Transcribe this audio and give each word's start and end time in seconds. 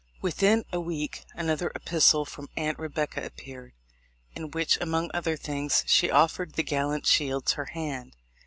Within 0.19 0.65
a 0.73 0.79
week 0.79 1.25
another 1.35 1.71
epistle 1.75 2.25
from 2.25 2.49
Aunt 2.57 2.79
Re 2.79 2.87
becca 2.87 3.23
appeared, 3.23 3.73
in 4.33 4.49
which, 4.49 4.79
among 4.81 5.11
other 5.13 5.37
things, 5.37 5.83
she 5.85 6.09
offered 6.09 6.53
the 6.53 6.63
gallant 6.63 7.05
Shields 7.05 7.51
her 7.53 7.65
hand. 7.65 8.15